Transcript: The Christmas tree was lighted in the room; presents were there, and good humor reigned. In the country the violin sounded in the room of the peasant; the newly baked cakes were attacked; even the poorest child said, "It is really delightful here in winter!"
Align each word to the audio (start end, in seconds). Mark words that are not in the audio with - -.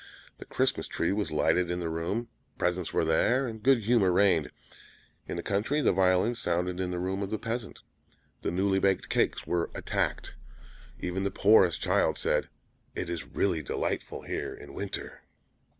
The 0.39 0.45
Christmas 0.45 0.87
tree 0.87 1.11
was 1.11 1.29
lighted 1.31 1.69
in 1.69 1.79
the 1.79 1.87
room; 1.87 2.27
presents 2.57 2.91
were 2.91 3.05
there, 3.05 3.45
and 3.45 3.61
good 3.61 3.83
humor 3.83 4.11
reigned. 4.11 4.49
In 5.27 5.37
the 5.37 5.43
country 5.43 5.79
the 5.79 5.91
violin 5.93 6.33
sounded 6.33 6.79
in 6.79 6.89
the 6.89 6.97
room 6.97 7.21
of 7.21 7.29
the 7.29 7.37
peasant; 7.37 7.81
the 8.41 8.49
newly 8.49 8.79
baked 8.79 9.09
cakes 9.09 9.45
were 9.45 9.69
attacked; 9.75 10.33
even 10.99 11.23
the 11.23 11.29
poorest 11.29 11.81
child 11.81 12.17
said, 12.17 12.49
"It 12.95 13.11
is 13.11 13.27
really 13.27 13.61
delightful 13.61 14.23
here 14.23 14.55
in 14.55 14.73
winter!" 14.73 15.21